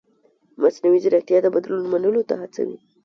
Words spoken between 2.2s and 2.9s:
ته هڅوي.